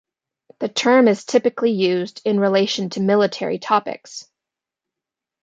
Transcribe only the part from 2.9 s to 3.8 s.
military